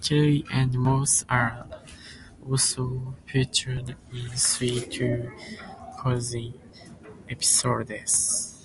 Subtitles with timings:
[0.00, 1.66] Kelly and Moore are
[2.42, 6.58] also featured in three two-cousin
[7.28, 8.64] episodes.